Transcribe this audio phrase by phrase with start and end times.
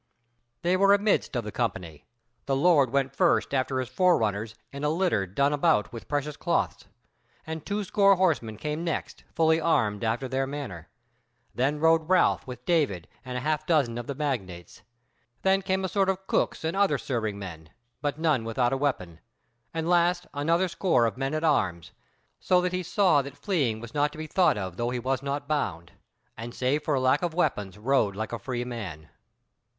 [0.63, 2.07] They were amidst of the company:
[2.47, 6.35] the Lord went first after his fore runners in a litter done about with precious
[6.35, 6.87] cloths;
[7.45, 10.89] and two score horsemen came next, fully armed after their manner.
[11.53, 14.81] Then rode Ralph with David and a half dozen of the magnates:
[15.43, 17.69] then came a sort of cooks and other serving men,
[18.01, 19.19] but none without a weapon,
[19.71, 21.91] and last another score of men at arms:
[22.39, 25.21] so that he saw that fleeing was not to be thought of though he was
[25.21, 25.91] not bound,
[26.35, 29.07] and save for lack of weapons rode like a free man.